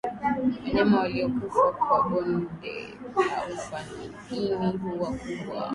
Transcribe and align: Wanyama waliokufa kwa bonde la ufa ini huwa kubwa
Wanyama 0.67 0.99
waliokufa 0.99 1.71
kwa 1.71 2.03
bonde 2.09 2.97
la 3.17 3.55
ufa 3.55 3.79
ini 4.31 4.77
huwa 4.77 5.07
kubwa 5.11 5.69